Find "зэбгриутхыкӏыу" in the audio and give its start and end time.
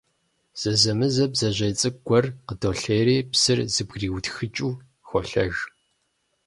3.75-4.73